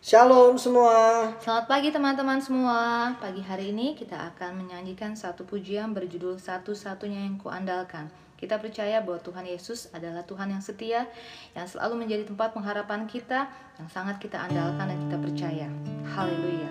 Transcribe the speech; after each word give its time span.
Shalom 0.00 0.56
semua. 0.56 1.28
Selamat 1.44 1.68
pagi 1.68 1.92
teman-teman 1.92 2.40
semua. 2.40 3.12
Pagi 3.20 3.44
hari 3.44 3.68
ini 3.68 3.92
kita 3.92 4.32
akan 4.32 4.56
menyanyikan 4.64 5.12
satu 5.12 5.44
pujian 5.44 5.92
berjudul 5.92 6.40
Satu-satunya 6.40 7.28
yang 7.28 7.36
kuandalkan. 7.36 8.08
Kita 8.40 8.56
percaya 8.56 9.04
bahwa 9.04 9.20
Tuhan 9.20 9.44
Yesus 9.44 9.92
adalah 9.92 10.24
Tuhan 10.24 10.56
yang 10.56 10.64
setia, 10.64 11.04
yang 11.52 11.68
selalu 11.68 12.00
menjadi 12.00 12.24
tempat 12.24 12.56
pengharapan 12.56 13.04
kita, 13.04 13.52
yang 13.76 13.92
sangat 13.92 14.16
kita 14.16 14.40
andalkan 14.40 14.88
dan 14.88 14.98
kita 15.04 15.16
percaya. 15.20 15.68
Haleluya. 16.16 16.70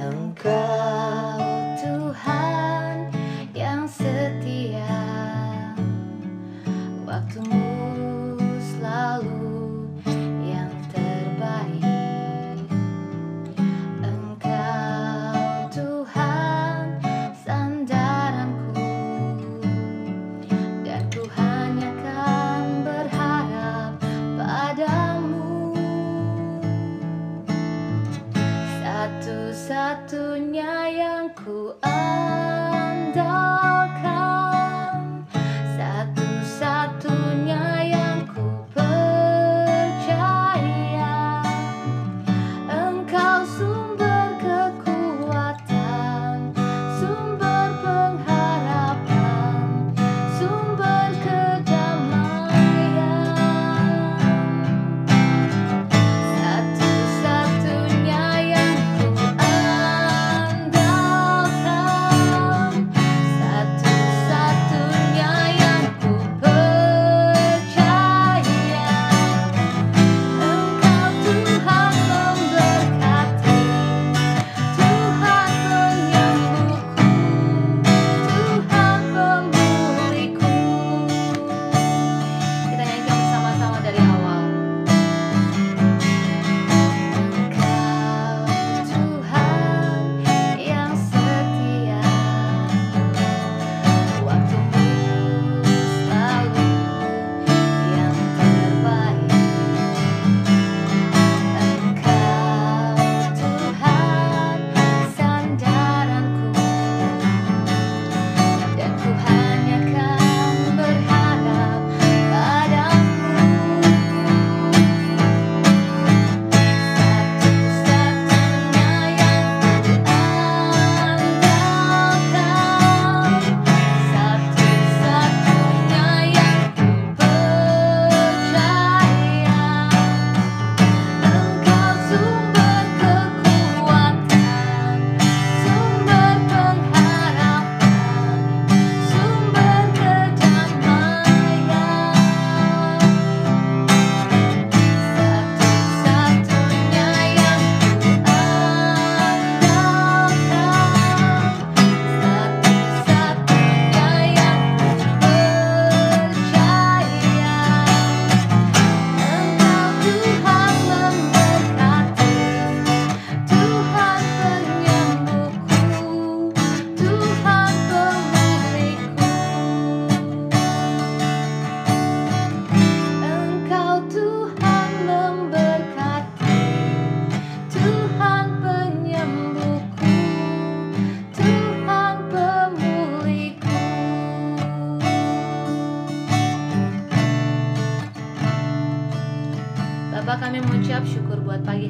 Engkau 0.00 0.69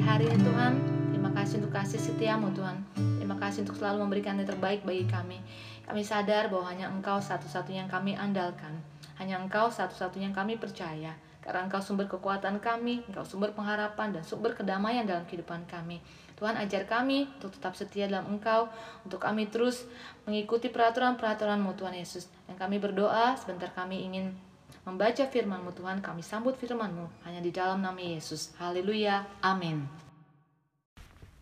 hari 0.01 0.25
ini 0.25 0.41
Tuhan. 0.41 0.73
Terima 1.13 1.29
kasih 1.29 1.61
untuk 1.61 1.73
kasih 1.77 1.99
setiamu 2.01 2.49
Tuhan. 2.57 2.81
Terima 3.21 3.37
kasih 3.37 3.61
untuk 3.61 3.77
selalu 3.77 4.01
memberikan 4.01 4.33
yang 4.33 4.49
terbaik 4.49 4.81
bagi 4.81 5.05
kami. 5.05 5.37
Kami 5.85 6.01
sadar 6.01 6.49
bahwa 6.49 6.65
hanya 6.73 6.89
Engkau 6.89 7.21
satu-satunya 7.21 7.85
yang 7.85 7.91
kami 7.91 8.17
andalkan. 8.17 8.81
Hanya 9.21 9.37
Engkau 9.37 9.69
satu-satunya 9.69 10.33
yang 10.33 10.37
kami 10.37 10.57
percaya. 10.57 11.13
Karena 11.41 11.69
Engkau 11.69 11.81
sumber 11.81 12.09
kekuatan 12.09 12.57
kami 12.61 13.05
Engkau 13.09 13.25
sumber 13.25 13.53
pengharapan 13.53 14.13
dan 14.17 14.23
sumber 14.25 14.57
kedamaian 14.57 15.05
dalam 15.05 15.21
kehidupan 15.29 15.69
kami. 15.69 16.01
Tuhan 16.41 16.57
ajar 16.57 16.89
kami 16.89 17.29
untuk 17.37 17.53
tetap 17.53 17.77
setia 17.77 18.09
dalam 18.09 18.25
Engkau 18.33 18.65
Untuk 19.05 19.21
kami 19.21 19.53
terus 19.53 19.85
mengikuti 20.25 20.73
peraturan-peraturan-Mu 20.73 21.77
Tuhan 21.77 21.93
Yesus. 21.93 22.25
Dan 22.49 22.57
kami 22.57 22.81
berdoa 22.81 23.37
sebentar 23.37 23.69
kami 23.69 24.01
ingin 24.09 24.33
membaca 24.81 25.23
firman-Mu 25.29 25.71
Tuhan, 25.77 26.01
kami 26.01 26.25
sambut 26.25 26.57
firman-Mu 26.57 27.25
hanya 27.29 27.41
di 27.41 27.53
dalam 27.53 27.81
nama 27.81 27.97
Yesus. 28.01 28.53
Haleluya. 28.57 29.29
Amin. 29.45 29.85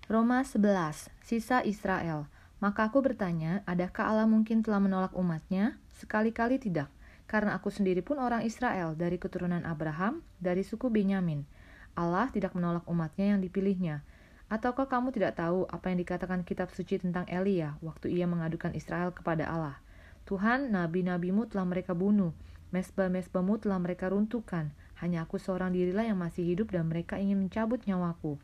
Roma 0.09 0.44
11. 0.44 1.13
Sisa 1.23 1.61
Israel. 1.63 2.25
Maka 2.59 2.91
aku 2.91 3.00
bertanya, 3.00 3.63
adakah 3.63 4.11
Allah 4.11 4.27
mungkin 4.27 4.59
telah 4.59 4.83
menolak 4.83 5.16
umatnya? 5.16 5.79
Sekali-kali 5.95 6.59
tidak, 6.59 6.91
karena 7.23 7.55
aku 7.55 7.72
sendiri 7.72 8.03
pun 8.03 8.19
orang 8.19 8.44
Israel 8.44 9.00
dari 9.00 9.16
keturunan 9.16 9.63
Abraham, 9.63 10.19
dari 10.44 10.67
suku 10.67 10.91
Benyamin. 10.91 11.47
Allah 11.95 12.27
tidak 12.35 12.51
menolak 12.57 12.83
umatnya 12.92 13.35
yang 13.35 13.39
dipilihnya. 13.39 14.03
Ataukah 14.51 14.89
kamu 14.89 15.13
tidak 15.13 15.38
tahu 15.38 15.69
apa 15.69 15.94
yang 15.94 16.01
dikatakan 16.01 16.42
kitab 16.42 16.74
suci 16.74 16.97
tentang 16.97 17.24
Elia 17.30 17.77
waktu 17.85 18.12
ia 18.12 18.25
mengadukan 18.25 18.74
Israel 18.75 19.13
kepada 19.13 19.45
Allah? 19.45 19.77
Tuhan, 20.25 20.74
nabi-nabimu 20.74 21.47
telah 21.47 21.69
mereka 21.69 21.94
bunuh, 21.94 22.33
mesbah-mesbahmu 22.69 23.62
telah 23.62 23.81
mereka 23.81 24.10
runtuhkan. 24.10 24.74
Hanya 25.00 25.24
aku 25.24 25.39
seorang 25.39 25.71
dirilah 25.71 26.04
yang 26.04 26.19
masih 26.19 26.44
hidup 26.44 26.75
dan 26.75 26.89
mereka 26.92 27.16
ingin 27.16 27.39
mencabut 27.39 27.80
nyawaku. 27.88 28.36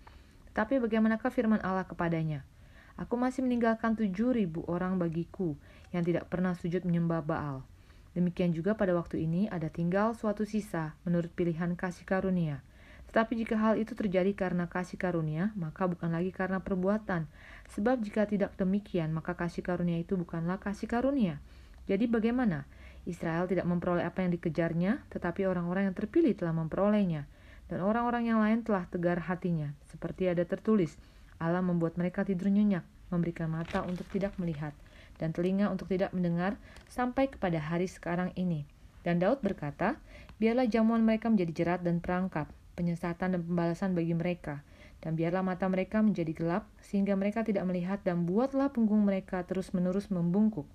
Tetapi 0.51 0.80
bagaimanakah 0.80 1.27
firman 1.30 1.60
Allah 1.62 1.83
kepadanya? 1.83 2.48
Aku 2.95 3.19
masih 3.19 3.44
meninggalkan 3.44 3.92
tujuh 4.00 4.31
ribu 4.31 4.63
orang 4.72 4.95
bagiku 4.95 5.60
yang 5.92 6.07
tidak 6.07 6.31
pernah 6.31 6.56
sujud 6.56 6.88
menyembah 6.88 7.19
Baal. 7.19 7.68
Demikian 8.16 8.56
juga 8.56 8.80
pada 8.80 8.95
waktu 8.95 9.27
ini 9.27 9.51
ada 9.51 9.68
tinggal 9.68 10.16
suatu 10.16 10.48
sisa 10.48 10.95
menurut 11.04 11.27
pilihan 11.36 11.75
kasih 11.75 12.07
karunia. 12.07 12.63
Tetapi 13.12 13.36
jika 13.36 13.60
hal 13.60 13.75
itu 13.75 13.92
terjadi 13.92 14.31
karena 14.31 14.72
kasih 14.72 14.95
karunia, 14.95 15.51
maka 15.60 15.83
bukan 15.92 16.07
lagi 16.07 16.31
karena 16.31 16.63
perbuatan. 16.63 17.27
Sebab 17.75 18.00
jika 18.00 18.24
tidak 18.24 18.56
demikian, 18.56 19.12
maka 19.12 19.36
kasih 19.36 19.60
karunia 19.60 20.00
itu 20.00 20.16
bukanlah 20.16 20.56
kasih 20.63 20.88
karunia. 20.88 21.44
Jadi 21.92 22.07
bagaimana? 22.07 22.63
Israel 23.06 23.46
tidak 23.46 23.69
memperoleh 23.69 24.02
apa 24.02 24.25
yang 24.25 24.34
dikejarnya, 24.34 25.06
tetapi 25.13 25.46
orang-orang 25.46 25.90
yang 25.90 25.96
terpilih 25.96 26.34
telah 26.34 26.54
memperolehnya. 26.57 27.30
Dan 27.66 27.81
orang-orang 27.81 28.30
yang 28.30 28.42
lain 28.42 28.62
telah 28.62 28.86
tegar 28.90 29.22
hatinya, 29.25 29.74
seperti 29.90 30.30
ada 30.30 30.46
tertulis, 30.46 30.98
Allah 31.42 31.66
membuat 31.66 31.98
mereka 31.98 32.22
tidur 32.22 32.54
nyenyak, 32.54 32.86
memberikan 33.10 33.50
mata 33.50 33.81
untuk 33.86 34.06
tidak 34.13 34.38
melihat, 34.38 34.74
dan 35.18 35.34
telinga 35.34 35.69
untuk 35.74 35.90
tidak 35.90 36.13
mendengar, 36.13 36.57
sampai 36.90 37.30
kepada 37.30 37.57
hari 37.57 37.90
sekarang 37.90 38.30
ini. 38.38 38.69
Dan 39.02 39.22
Daud 39.22 39.42
berkata, 39.46 39.98
biarlah 40.42 40.66
jamuan 40.66 41.01
mereka 41.06 41.30
menjadi 41.30 41.54
jerat 41.54 41.81
dan 41.86 42.01
perangkap, 42.01 42.50
penyesatan 42.74 43.38
dan 43.38 43.42
pembalasan 43.42 43.94
bagi 43.94 44.13
mereka, 44.13 44.62
dan 45.01 45.13
biarlah 45.13 45.46
mata 45.46 45.69
mereka 45.69 46.01
menjadi 46.01 46.34
gelap, 46.34 46.63
sehingga 46.81 47.13
mereka 47.13 47.46
tidak 47.46 47.66
melihat, 47.69 48.01
dan 48.01 48.25
buatlah 48.25 48.74
punggung 48.74 49.06
mereka 49.06 49.46
terus-menerus 49.46 50.10
membungkuk. 50.10 50.66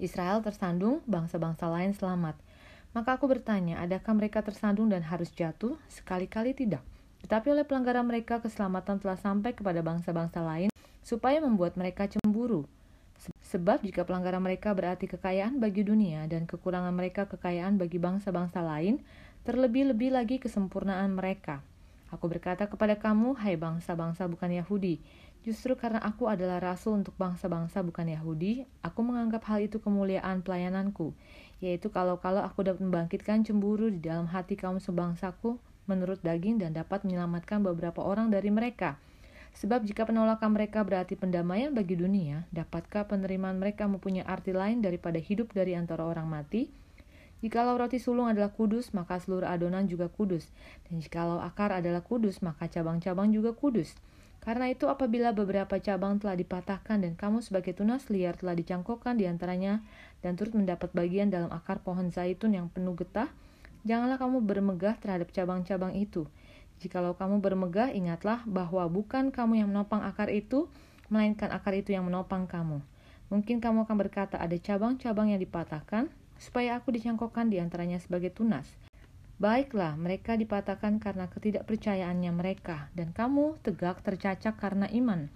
Israel 0.00 0.40
tersandung, 0.40 1.04
bangsa-bangsa 1.04 1.68
lain 1.68 1.92
selamat. 1.92 2.40
Maka 2.96 3.20
aku 3.20 3.28
bertanya, 3.30 3.78
adakah 3.84 4.16
mereka 4.16 4.40
tersandung 4.40 4.88
dan 4.88 5.04
harus 5.04 5.28
jatuh? 5.30 5.76
Sekali-kali 5.92 6.56
tidak. 6.56 6.82
Tetapi 7.20 7.52
oleh 7.52 7.68
pelanggaran 7.68 8.08
mereka, 8.08 8.40
keselamatan 8.40 8.98
telah 8.98 9.20
sampai 9.20 9.52
kepada 9.52 9.84
bangsa-bangsa 9.84 10.40
lain, 10.40 10.72
supaya 11.04 11.38
membuat 11.38 11.76
mereka 11.76 12.08
cemburu. 12.08 12.64
Sebab 13.52 13.84
jika 13.84 14.08
pelanggaran 14.08 14.40
mereka 14.40 14.72
berarti 14.72 15.04
kekayaan 15.04 15.60
bagi 15.60 15.84
dunia 15.84 16.24
dan 16.24 16.48
kekurangan 16.48 16.96
mereka 16.96 17.28
kekayaan 17.28 17.76
bagi 17.76 18.00
bangsa-bangsa 18.00 18.64
lain, 18.64 19.04
terlebih-lebih 19.44 20.16
lagi 20.16 20.40
kesempurnaan 20.40 21.12
mereka. 21.12 21.60
Aku 22.10 22.26
berkata 22.26 22.66
kepada 22.66 22.98
kamu, 22.98 23.38
hai 23.38 23.54
bangsa-bangsa 23.54 24.26
bukan 24.26 24.50
Yahudi, 24.50 24.98
Justru 25.40 25.72
karena 25.72 26.04
aku 26.04 26.28
adalah 26.28 26.60
rasul 26.60 27.00
untuk 27.00 27.16
bangsa-bangsa 27.16 27.80
bukan 27.80 28.12
Yahudi, 28.12 28.68
aku 28.84 29.00
menganggap 29.00 29.48
hal 29.48 29.64
itu 29.64 29.80
kemuliaan 29.80 30.44
pelayananku, 30.44 31.16
yaitu 31.64 31.88
kalau-kalau 31.88 32.44
aku 32.44 32.60
dapat 32.60 32.84
membangkitkan 32.84 33.40
cemburu 33.40 33.88
di 33.88 34.04
dalam 34.04 34.28
hati 34.28 34.52
kaum 34.52 34.76
sebangsaku 34.76 35.56
menurut 35.88 36.20
daging 36.20 36.60
dan 36.60 36.76
dapat 36.76 37.08
menyelamatkan 37.08 37.64
beberapa 37.64 38.04
orang 38.04 38.28
dari 38.28 38.52
mereka. 38.52 39.00
Sebab 39.56 39.82
jika 39.82 40.06
penolakan 40.06 40.54
mereka 40.54 40.84
berarti 40.84 41.16
pendamaian 41.16 41.72
bagi 41.72 41.96
dunia, 41.96 42.46
dapatkah 42.54 43.08
penerimaan 43.08 43.58
mereka 43.58 43.88
mempunyai 43.88 44.22
arti 44.22 44.52
lain 44.54 44.84
daripada 44.84 45.18
hidup 45.18 45.56
dari 45.56 45.74
antara 45.74 46.06
orang 46.06 46.28
mati? 46.28 46.70
Jikalau 47.40 47.80
roti 47.80 47.96
sulung 47.96 48.28
adalah 48.28 48.52
kudus, 48.52 48.92
maka 48.92 49.16
seluruh 49.16 49.48
adonan 49.48 49.88
juga 49.88 50.12
kudus. 50.12 50.52
Dan 50.86 51.00
jikalau 51.00 51.40
akar 51.40 51.72
adalah 51.72 52.04
kudus, 52.04 52.44
maka 52.44 52.68
cabang-cabang 52.68 53.32
juga 53.32 53.56
kudus. 53.56 53.96
Karena 54.40 54.72
itu 54.72 54.88
apabila 54.88 55.36
beberapa 55.36 55.76
cabang 55.76 56.16
telah 56.16 56.32
dipatahkan 56.32 57.04
dan 57.04 57.12
kamu 57.12 57.44
sebagai 57.44 57.76
tunas 57.76 58.08
liar 58.08 58.40
telah 58.40 58.56
dicangkokkan 58.56 59.20
di 59.20 59.28
antaranya 59.28 59.84
dan 60.24 60.40
turut 60.40 60.56
mendapat 60.56 60.88
bagian 60.96 61.28
dalam 61.28 61.52
akar 61.52 61.84
pohon 61.84 62.08
zaitun 62.08 62.56
yang 62.56 62.72
penuh 62.72 62.96
getah, 62.96 63.28
janganlah 63.84 64.16
kamu 64.16 64.40
bermegah 64.40 64.96
terhadap 64.96 65.28
cabang-cabang 65.36 65.92
itu. 65.92 66.24
Jikalau 66.80 67.12
kamu 67.12 67.44
bermegah, 67.44 67.92
ingatlah 67.92 68.40
bahwa 68.48 68.88
bukan 68.88 69.28
kamu 69.28 69.60
yang 69.60 69.68
menopang 69.68 70.00
akar 70.00 70.32
itu, 70.32 70.72
melainkan 71.12 71.52
akar 71.52 71.76
itu 71.76 71.92
yang 71.92 72.08
menopang 72.08 72.48
kamu. 72.48 72.80
Mungkin 73.28 73.60
kamu 73.60 73.84
akan 73.84 73.96
berkata 74.00 74.40
ada 74.40 74.56
cabang-cabang 74.56 75.36
yang 75.36 75.40
dipatahkan, 75.44 76.08
supaya 76.40 76.80
aku 76.80 76.96
dicangkokkan 76.96 77.52
di 77.52 77.60
antaranya 77.60 78.00
sebagai 78.00 78.32
tunas. 78.32 78.64
Baiklah, 79.40 79.96
mereka 79.96 80.36
dipatahkan 80.36 81.00
karena 81.00 81.24
ketidakpercayaannya 81.32 82.28
mereka, 82.28 82.92
dan 82.92 83.08
kamu 83.16 83.56
tegak 83.64 84.04
tercacak 84.04 84.60
karena 84.60 84.84
iman. 84.92 85.32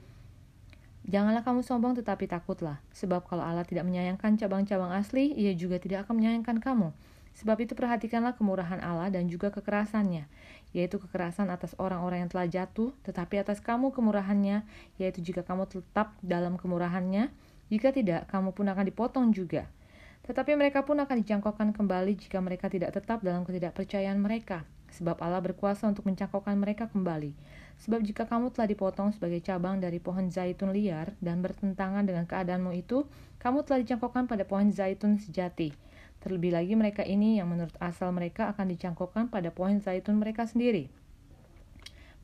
Janganlah 1.08 1.40
kamu 1.40 1.64
sombong 1.64 1.96
tetapi 1.96 2.28
takutlah, 2.28 2.84
sebab 2.92 3.24
kalau 3.24 3.40
Allah 3.40 3.64
tidak 3.64 3.88
menyayangkan 3.88 4.36
cabang-cabang 4.36 4.92
asli, 4.92 5.32
ia 5.32 5.56
juga 5.56 5.80
tidak 5.80 6.04
akan 6.04 6.20
menyayangkan 6.20 6.60
kamu. 6.60 6.92
Sebab 7.32 7.56
itu 7.64 7.72
perhatikanlah 7.72 8.36
kemurahan 8.36 8.84
Allah 8.84 9.08
dan 9.08 9.24
juga 9.24 9.48
kekerasannya, 9.48 10.28
yaitu 10.76 11.00
kekerasan 11.00 11.48
atas 11.48 11.72
orang-orang 11.80 12.28
yang 12.28 12.30
telah 12.30 12.44
jatuh, 12.44 12.92
tetapi 13.08 13.40
atas 13.40 13.64
kamu 13.64 13.88
kemurahannya, 13.88 14.68
yaitu 15.00 15.24
jika 15.24 15.40
kamu 15.40 15.64
tetap 15.64 16.12
dalam 16.20 16.60
kemurahannya, 16.60 17.32
jika 17.72 17.88
tidak, 17.88 18.28
kamu 18.28 18.52
pun 18.52 18.68
akan 18.68 18.84
dipotong 18.84 19.32
juga.' 19.32 19.64
Tetapi 20.24 20.56
mereka 20.56 20.88
pun 20.88 20.96
akan 20.96 21.20
dicangkokkan 21.20 21.76
kembali 21.76 22.16
jika 22.16 22.40
mereka 22.40 22.72
tidak 22.72 22.96
tetap 22.96 23.20
dalam 23.20 23.44
ketidakpercayaan 23.44 24.16
mereka, 24.16 24.64
sebab 24.88 25.20
Allah 25.20 25.44
berkuasa 25.44 25.84
untuk 25.84 26.08
mencangkokkan 26.08 26.56
mereka 26.56 26.88
kembali. 26.88 27.36
Sebab 27.84 28.00
jika 28.00 28.24
kamu 28.24 28.48
telah 28.56 28.64
dipotong 28.64 29.12
sebagai 29.12 29.44
cabang 29.44 29.84
dari 29.84 30.00
pohon 30.00 30.32
zaitun 30.32 30.72
liar 30.72 31.12
dan 31.20 31.44
bertentangan 31.44 32.08
dengan 32.08 32.24
keadaanmu 32.24 32.72
itu, 32.72 33.04
kamu 33.36 33.68
telah 33.68 33.84
dicangkokkan 33.84 34.24
pada 34.24 34.48
pohon 34.48 34.72
zaitun 34.72 35.20
sejati. 35.20 35.76
Terlebih 36.24 36.56
lagi 36.56 36.72
mereka 36.72 37.04
ini 37.04 37.36
yang 37.36 37.52
menurut 37.52 37.76
asal 37.76 38.08
mereka 38.08 38.48
akan 38.56 38.72
dicangkokkan 38.72 39.28
pada 39.28 39.52
pohon 39.52 39.76
zaitun 39.84 40.16
mereka 40.16 40.48
sendiri. 40.48 40.88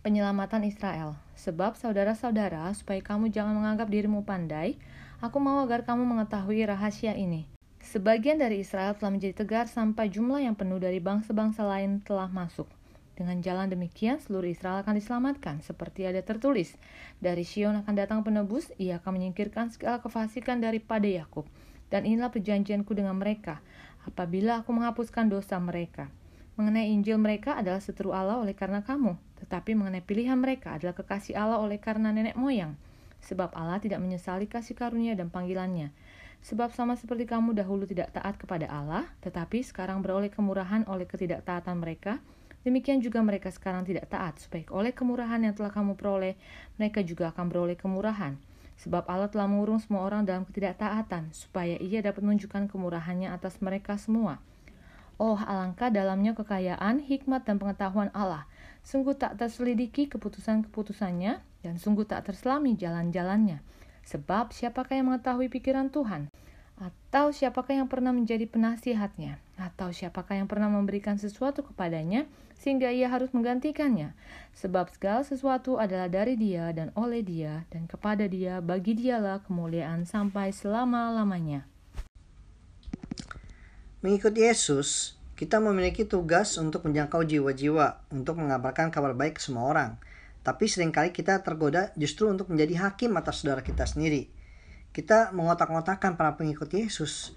Penyelamatan 0.00 0.64
Israel 0.64 1.20
Sebab 1.36 1.76
saudara-saudara, 1.76 2.72
supaya 2.72 3.04
kamu 3.04 3.28
jangan 3.28 3.52
menganggap 3.52 3.92
dirimu 3.92 4.24
pandai, 4.24 4.80
aku 5.20 5.36
mau 5.36 5.60
agar 5.60 5.84
kamu 5.84 6.08
mengetahui 6.08 6.64
rahasia 6.64 7.12
ini 7.12 7.59
Sebagian 7.80 8.36
dari 8.36 8.60
Israel 8.60 8.92
telah 8.92 9.08
menjadi 9.08 9.40
tegar 9.40 9.64
sampai 9.64 10.12
jumlah 10.12 10.44
yang 10.44 10.52
penuh 10.52 10.76
dari 10.76 11.00
bangsa-bangsa 11.00 11.64
lain 11.64 12.04
telah 12.04 12.28
masuk. 12.28 12.68
Dengan 13.16 13.40
jalan 13.40 13.72
demikian, 13.72 14.20
seluruh 14.20 14.52
Israel 14.52 14.84
akan 14.84 15.00
diselamatkan, 15.00 15.64
seperti 15.64 16.04
ada 16.04 16.20
tertulis. 16.20 16.76
Dari 17.24 17.40
Sion 17.44 17.80
akan 17.80 17.94
datang 17.96 18.20
penebus, 18.20 18.68
ia 18.76 19.00
akan 19.00 19.16
menyingkirkan 19.16 19.72
segala 19.72 20.00
kefasikan 20.00 20.60
daripada 20.60 21.08
Yakub. 21.08 21.48
Dan 21.88 22.04
inilah 22.04 22.28
perjanjianku 22.28 22.92
dengan 22.92 23.16
mereka, 23.16 23.64
apabila 24.04 24.60
aku 24.60 24.76
menghapuskan 24.76 25.32
dosa 25.32 25.56
mereka. 25.56 26.12
Mengenai 26.60 26.92
Injil 26.92 27.16
mereka 27.16 27.56
adalah 27.56 27.80
seteru 27.80 28.12
Allah 28.12 28.36
oleh 28.36 28.52
karena 28.52 28.84
kamu, 28.84 29.16
tetapi 29.40 29.72
mengenai 29.72 30.04
pilihan 30.04 30.36
mereka 30.36 30.76
adalah 30.76 30.92
kekasih 30.92 31.32
Allah 31.32 31.56
oleh 31.60 31.80
karena 31.80 32.12
nenek 32.12 32.36
moyang. 32.36 32.76
Sebab 33.24 33.52
Allah 33.56 33.80
tidak 33.80 34.00
menyesali 34.00 34.48
kasih 34.48 34.76
karunia 34.76 35.12
dan 35.12 35.28
panggilannya 35.28 35.92
Sebab 36.40 36.72
sama 36.72 36.96
seperti 36.96 37.28
kamu 37.28 37.52
dahulu 37.52 37.84
tidak 37.84 38.16
taat 38.16 38.40
kepada 38.40 38.64
Allah, 38.64 39.04
tetapi 39.20 39.60
sekarang 39.60 40.00
beroleh 40.00 40.32
kemurahan 40.32 40.88
oleh 40.88 41.04
ketidaktaatan 41.04 41.76
mereka, 41.76 42.16
demikian 42.64 43.04
juga 43.04 43.20
mereka 43.20 43.52
sekarang 43.52 43.84
tidak 43.84 44.08
taat, 44.08 44.40
supaya 44.40 44.64
oleh 44.72 44.96
kemurahan 44.96 45.36
yang 45.36 45.52
telah 45.52 45.68
kamu 45.68 46.00
peroleh, 46.00 46.40
mereka 46.80 47.04
juga 47.04 47.28
akan 47.32 47.52
beroleh 47.52 47.76
kemurahan. 47.76 48.40
Sebab 48.80 49.04
Allah 49.12 49.28
telah 49.28 49.44
mengurung 49.44 49.76
semua 49.84 50.08
orang 50.08 50.24
dalam 50.24 50.48
ketidaktaatan, 50.48 51.36
supaya 51.36 51.76
ia 51.76 52.00
dapat 52.00 52.24
menunjukkan 52.24 52.72
kemurahannya 52.72 53.28
atas 53.28 53.60
mereka 53.60 54.00
semua. 54.00 54.40
Oh, 55.20 55.36
alangkah 55.36 55.92
dalamnya 55.92 56.32
kekayaan, 56.32 57.04
hikmat, 57.04 57.44
dan 57.44 57.60
pengetahuan 57.60 58.08
Allah. 58.16 58.48
Sungguh 58.80 59.12
tak 59.12 59.36
terselidiki 59.36 60.08
keputusan-keputusannya, 60.08 61.44
dan 61.60 61.74
sungguh 61.76 62.08
tak 62.08 62.32
terselami 62.32 62.72
jalan-jalannya. 62.72 63.60
Sebab 64.08 64.50
siapakah 64.54 64.96
yang 64.96 65.12
mengetahui 65.12 65.52
pikiran 65.52 65.92
Tuhan? 65.92 66.32
Atau 66.80 67.28
siapakah 67.28 67.76
yang 67.76 67.88
pernah 67.92 68.08
menjadi 68.08 68.48
penasihatnya? 68.48 69.36
Atau 69.60 69.92
siapakah 69.92 70.40
yang 70.40 70.48
pernah 70.48 70.72
memberikan 70.72 71.20
sesuatu 71.20 71.60
kepadanya 71.60 72.24
sehingga 72.56 72.88
ia 72.88 73.12
harus 73.12 73.28
menggantikannya? 73.36 74.16
Sebab 74.56 74.88
segala 74.96 75.20
sesuatu 75.20 75.76
adalah 75.76 76.08
dari 76.08 76.40
dia 76.40 76.72
dan 76.72 76.88
oleh 76.96 77.20
dia 77.20 77.68
dan 77.68 77.84
kepada 77.84 78.24
dia 78.24 78.64
bagi 78.64 78.96
dialah 78.96 79.44
kemuliaan 79.44 80.08
sampai 80.08 80.56
selama-lamanya. 80.56 81.68
Mengikuti 84.00 84.40
Yesus, 84.40 85.20
kita 85.36 85.60
memiliki 85.60 86.08
tugas 86.08 86.56
untuk 86.56 86.88
menjangkau 86.88 87.20
jiwa-jiwa, 87.28 88.08
untuk 88.08 88.40
mengabarkan 88.40 88.88
kabar 88.88 89.12
baik 89.12 89.36
ke 89.36 89.44
semua 89.44 89.68
orang– 89.68 89.92
tapi 90.40 90.64
sering 90.66 90.88
kali 90.88 91.12
kita 91.12 91.44
tergoda 91.44 91.92
justru 92.00 92.24
untuk 92.28 92.48
menjadi 92.48 92.88
hakim 92.88 93.12
atas 93.20 93.44
saudara 93.44 93.60
kita 93.60 93.84
sendiri. 93.84 94.32
Kita 94.90 95.30
mengotak-ngotakkan 95.36 96.16
para 96.16 96.34
pengikut 96.34 96.72
Yesus, 96.72 97.36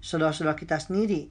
saudara-saudara 0.00 0.56
kita 0.56 0.80
sendiri, 0.80 1.30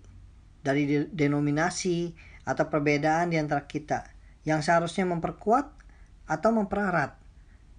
dari 0.62 1.10
denominasi 1.10 2.14
atau 2.48 2.66
perbedaan 2.70 3.34
di 3.34 3.42
antara 3.42 3.66
kita, 3.68 4.08
yang 4.48 4.64
seharusnya 4.64 5.04
memperkuat 5.10 5.68
atau 6.30 6.50
memperarat. 6.56 7.18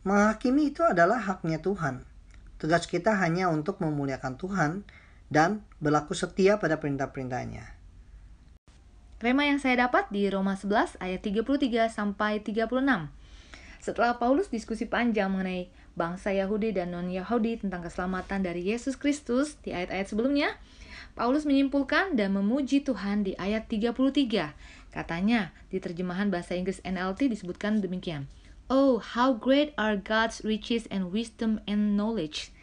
Menghakimi 0.04 0.74
itu 0.74 0.84
adalah 0.84 1.20
haknya 1.20 1.62
Tuhan. 1.62 2.04
Tugas 2.58 2.90
kita 2.90 3.16
hanya 3.22 3.48
untuk 3.48 3.78
memuliakan 3.78 4.34
Tuhan 4.34 4.82
dan 5.30 5.62
berlaku 5.78 6.12
setia 6.12 6.58
pada 6.58 6.80
perintah-perintahnya. 6.80 7.78
Rema 9.18 9.50
yang 9.50 9.58
saya 9.58 9.88
dapat 9.88 10.06
di 10.14 10.30
Roma 10.30 10.54
11 10.54 10.98
ayat 11.02 11.20
33 11.26 11.90
sampai 11.90 12.38
36. 12.38 13.17
Setelah 13.78 14.18
Paulus 14.18 14.50
diskusi 14.50 14.84
panjang 14.86 15.30
mengenai 15.30 15.70
bangsa 15.98 16.30
Yahudi 16.34 16.74
dan 16.74 16.94
non-Yahudi 16.94 17.62
tentang 17.62 17.82
keselamatan 17.86 18.46
dari 18.46 18.66
Yesus 18.66 18.94
Kristus 18.94 19.58
di 19.62 19.74
ayat-ayat 19.74 20.10
sebelumnya, 20.10 20.54
Paulus 21.18 21.42
menyimpulkan 21.42 22.14
dan 22.14 22.34
memuji 22.34 22.86
Tuhan 22.86 23.26
di 23.26 23.34
ayat 23.38 23.66
33. 23.66 24.54
Katanya, 24.94 25.50
di 25.70 25.82
terjemahan 25.82 26.30
bahasa 26.30 26.54
Inggris 26.54 26.78
NLT 26.86 27.30
disebutkan 27.34 27.82
demikian. 27.82 28.30
Oh, 28.70 29.02
how 29.02 29.34
great 29.34 29.74
are 29.80 29.98
God's 29.98 30.44
riches 30.46 30.86
and 30.92 31.10
wisdom 31.10 31.58
and 31.66 31.98
knowledge. 31.98 32.54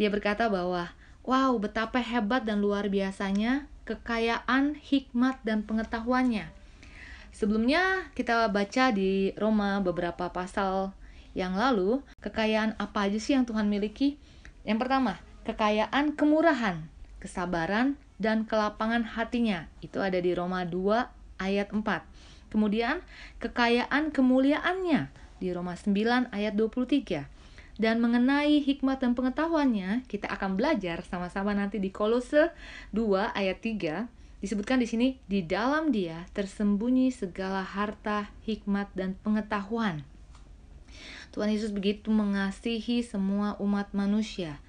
Dia 0.00 0.08
berkata 0.08 0.46
bahwa 0.48 0.96
Wow, 1.26 1.58
betapa 1.58 1.98
hebat 1.98 2.46
dan 2.46 2.62
luar 2.62 2.86
biasanya 2.86 3.66
kekayaan, 3.82 4.78
hikmat, 4.78 5.42
dan 5.42 5.66
pengetahuannya. 5.66 6.55
Sebelumnya 7.36 8.08
kita 8.16 8.48
baca 8.48 8.88
di 8.96 9.28
Roma 9.36 9.76
beberapa 9.84 10.32
pasal 10.32 10.96
yang 11.36 11.52
lalu, 11.52 12.00
kekayaan 12.24 12.80
apa 12.80 13.12
aja 13.12 13.20
sih 13.20 13.36
yang 13.36 13.44
Tuhan 13.44 13.68
miliki? 13.68 14.16
Yang 14.64 14.88
pertama, 14.88 15.20
kekayaan 15.44 16.16
kemurahan, 16.16 16.88
kesabaran, 17.20 18.00
dan 18.16 18.48
kelapangan 18.48 19.04
hatinya. 19.04 19.68
Itu 19.84 20.00
ada 20.00 20.16
di 20.16 20.32
Roma 20.32 20.64
2 20.64 21.12
ayat 21.36 21.76
4. 21.76 21.84
Kemudian, 22.48 23.04
kekayaan 23.36 24.16
kemuliaannya 24.16 25.12
di 25.36 25.52
Roma 25.52 25.76
9 25.76 26.32
ayat 26.32 26.56
23. 26.56 27.28
Dan 27.76 28.00
mengenai 28.00 28.64
hikmat 28.64 29.04
dan 29.04 29.12
pengetahuannya, 29.12 30.08
kita 30.08 30.32
akan 30.32 30.56
belajar 30.56 31.04
sama-sama 31.04 31.52
nanti 31.52 31.76
di 31.84 31.92
Kolose 31.92 32.48
2 32.96 33.36
ayat 33.36 33.60
3. 33.60 34.15
Disebutkan 34.36 34.84
di 34.84 34.88
sini, 34.88 35.08
di 35.24 35.40
dalam 35.40 35.88
dia 35.88 36.28
tersembunyi 36.36 37.08
segala 37.08 37.64
harta, 37.64 38.28
hikmat, 38.44 38.92
dan 38.92 39.16
pengetahuan. 39.24 40.04
Tuhan 41.32 41.52
Yesus 41.52 41.72
begitu 41.72 42.12
mengasihi 42.12 43.00
semua 43.00 43.56
umat 43.60 43.96
manusia. 43.96 44.60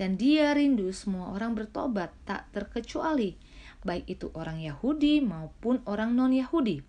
Dan 0.00 0.16
dia 0.16 0.56
rindu 0.56 0.88
semua 0.96 1.36
orang 1.36 1.52
bertobat, 1.52 2.16
tak 2.24 2.48
terkecuali, 2.56 3.36
baik 3.84 4.08
itu 4.08 4.32
orang 4.32 4.56
Yahudi 4.56 5.20
maupun 5.20 5.84
orang 5.84 6.16
non-Yahudi. 6.16 6.80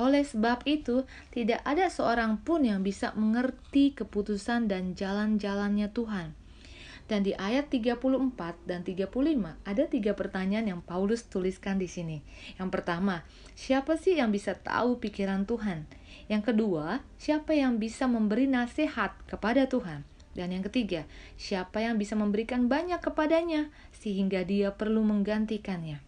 Oleh 0.00 0.24
sebab 0.24 0.64
itu, 0.64 1.04
tidak 1.28 1.60
ada 1.68 1.92
seorang 1.92 2.40
pun 2.40 2.64
yang 2.64 2.80
bisa 2.80 3.12
mengerti 3.12 3.92
keputusan 3.92 4.64
dan 4.64 4.96
jalan-jalannya 4.96 5.92
Tuhan. 5.92 6.32
Dan 7.10 7.26
di 7.26 7.34
ayat 7.34 7.66
34 7.74 8.06
dan 8.70 8.86
35 8.86 9.10
ada 9.66 9.82
tiga 9.90 10.14
pertanyaan 10.14 10.78
yang 10.78 10.80
Paulus 10.86 11.26
tuliskan 11.26 11.82
di 11.82 11.90
sini. 11.90 12.22
Yang 12.54 12.70
pertama, 12.70 13.26
siapa 13.58 13.98
sih 13.98 14.22
yang 14.22 14.30
bisa 14.30 14.54
tahu 14.54 15.02
pikiran 15.02 15.42
Tuhan? 15.42 15.90
Yang 16.30 16.54
kedua, 16.54 17.02
siapa 17.18 17.50
yang 17.50 17.82
bisa 17.82 18.06
memberi 18.06 18.46
nasihat 18.46 19.10
kepada 19.26 19.66
Tuhan? 19.66 20.06
Dan 20.38 20.54
yang 20.54 20.62
ketiga, 20.62 21.02
siapa 21.34 21.82
yang 21.82 21.98
bisa 21.98 22.14
memberikan 22.14 22.70
banyak 22.70 23.02
kepadanya 23.02 23.74
sehingga 23.90 24.46
dia 24.46 24.70
perlu 24.70 25.02
menggantikannya? 25.02 25.98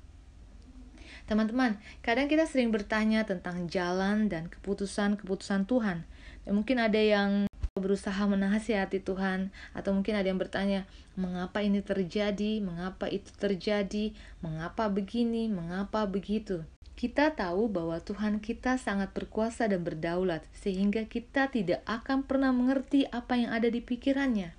Teman-teman, 1.26 1.82
kadang 2.06 2.30
kita 2.30 2.47
sering 2.47 2.71
bertanya 2.71 3.26
tentang 3.26 3.66
jalan 3.66 4.30
dan 4.30 4.47
keputusan-keputusan 4.47 5.66
Tuhan. 5.66 6.06
Dan 6.47 6.52
mungkin 6.54 6.78
ada 6.78 6.99
yang 7.02 7.50
berusaha 7.83 8.29
menasihati 8.29 9.00
Tuhan 9.00 9.49
atau 9.73 9.97
mungkin 9.97 10.12
ada 10.12 10.29
yang 10.31 10.37
bertanya 10.37 10.85
mengapa 11.19 11.64
ini 11.64 11.81
terjadi, 11.81 12.61
mengapa 12.61 13.11
itu 13.11 13.33
terjadi, 13.41 14.12
mengapa 14.45 14.93
begini, 14.93 15.50
mengapa 15.50 16.05
begitu. 16.05 16.69
Kita 16.93 17.35
tahu 17.35 17.73
bahwa 17.73 17.99
Tuhan 18.05 18.45
kita 18.45 18.79
sangat 18.79 19.17
berkuasa 19.17 19.67
dan 19.67 19.83
berdaulat 19.83 20.45
sehingga 20.52 21.09
kita 21.09 21.49
tidak 21.49 21.81
akan 21.88 22.29
pernah 22.29 22.55
mengerti 22.55 23.09
apa 23.11 23.41
yang 23.41 23.50
ada 23.50 23.73
di 23.73 23.81
pikirannya. 23.81 24.55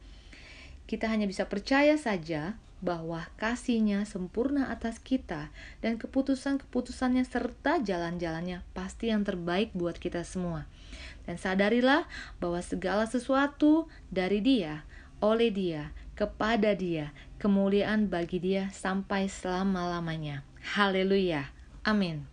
Kita 0.90 1.08
hanya 1.08 1.30
bisa 1.30 1.48
percaya 1.48 1.96
saja 1.96 2.58
bahwa 2.84 3.24
kasihnya 3.40 4.04
sempurna 4.04 4.68
atas 4.68 5.00
kita 5.00 5.50
dan 5.80 5.96
keputusan-keputusannya 5.96 7.24
serta 7.24 7.80
jalan-jalannya 7.80 8.60
pasti 8.76 9.08
yang 9.08 9.24
terbaik 9.24 9.72
buat 9.72 9.96
kita 9.96 10.28
semua. 10.28 10.68
Dan 11.24 11.40
sadarilah 11.40 12.04
bahwa 12.44 12.60
segala 12.60 13.08
sesuatu 13.08 13.88
dari 14.12 14.44
dia, 14.44 14.84
oleh 15.24 15.48
dia, 15.50 15.96
kepada 16.20 16.76
dia, 16.76 17.16
kemuliaan 17.40 18.12
bagi 18.12 18.44
dia 18.44 18.68
sampai 18.76 19.32
selama-lamanya. 19.32 20.44
Haleluya. 20.76 21.48
Amin. 21.88 22.28